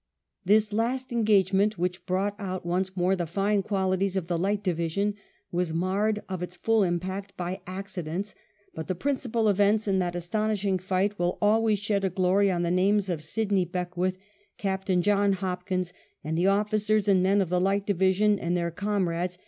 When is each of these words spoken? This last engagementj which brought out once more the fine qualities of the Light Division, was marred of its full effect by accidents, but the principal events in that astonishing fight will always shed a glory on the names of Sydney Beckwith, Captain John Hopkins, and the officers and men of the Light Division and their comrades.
This 0.43 0.73
last 0.73 1.11
engagementj 1.11 1.73
which 1.73 2.07
brought 2.07 2.35
out 2.39 2.65
once 2.65 2.97
more 2.97 3.15
the 3.15 3.27
fine 3.27 3.61
qualities 3.61 4.17
of 4.17 4.27
the 4.27 4.39
Light 4.39 4.63
Division, 4.63 5.13
was 5.51 5.73
marred 5.73 6.23
of 6.27 6.41
its 6.41 6.55
full 6.55 6.83
effect 6.83 7.37
by 7.37 7.61
accidents, 7.67 8.33
but 8.73 8.87
the 8.87 8.95
principal 8.95 9.47
events 9.47 9.87
in 9.87 9.99
that 9.99 10.15
astonishing 10.15 10.79
fight 10.79 11.19
will 11.19 11.37
always 11.39 11.77
shed 11.77 12.03
a 12.03 12.09
glory 12.09 12.49
on 12.49 12.63
the 12.63 12.71
names 12.71 13.09
of 13.09 13.21
Sydney 13.23 13.63
Beckwith, 13.63 14.17
Captain 14.57 15.03
John 15.03 15.33
Hopkins, 15.33 15.93
and 16.23 16.35
the 16.35 16.47
officers 16.47 17.07
and 17.07 17.21
men 17.21 17.39
of 17.39 17.49
the 17.49 17.61
Light 17.61 17.85
Division 17.85 18.39
and 18.39 18.57
their 18.57 18.71
comrades. 18.71 19.37